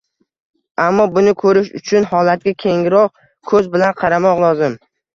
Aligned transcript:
Ammo, 0.85 1.05
buni 1.17 1.33
ko‘rish 1.43 1.69
uchun 1.81 2.09
holatga 2.15 2.57
kengroq 2.65 3.25
ko‘z 3.53 3.73
bilan 3.79 3.99
qaramoq 4.05 4.47
lozim 4.49 4.85